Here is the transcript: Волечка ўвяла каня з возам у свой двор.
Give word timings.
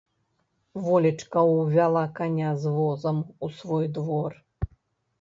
Волечка 0.85 1.43
ўвяла 1.51 2.03
каня 2.21 2.57
з 2.65 2.75
возам 2.81 3.23
у 3.45 3.55
свой 3.63 3.85
двор. 4.03 4.31